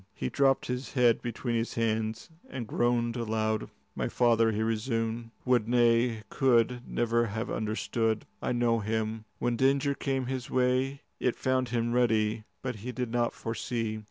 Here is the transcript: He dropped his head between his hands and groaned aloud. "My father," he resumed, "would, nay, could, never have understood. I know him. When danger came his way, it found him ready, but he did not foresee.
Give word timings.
He 0.15 0.29
dropped 0.29 0.65
his 0.65 0.93
head 0.93 1.21
between 1.21 1.53
his 1.53 1.75
hands 1.75 2.31
and 2.49 2.65
groaned 2.65 3.15
aloud. 3.15 3.69
"My 3.93 4.09
father," 4.09 4.51
he 4.51 4.63
resumed, 4.63 5.29
"would, 5.45 5.67
nay, 5.67 6.23
could, 6.31 6.81
never 6.89 7.27
have 7.27 7.51
understood. 7.51 8.25
I 8.41 8.51
know 8.51 8.79
him. 8.79 9.25
When 9.37 9.55
danger 9.57 9.93
came 9.93 10.25
his 10.25 10.49
way, 10.49 11.01
it 11.19 11.35
found 11.35 11.69
him 11.69 11.93
ready, 11.93 12.45
but 12.63 12.77
he 12.77 12.91
did 12.91 13.11
not 13.11 13.31
foresee. 13.31 13.99